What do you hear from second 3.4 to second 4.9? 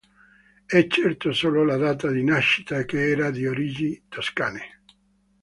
origini toscane.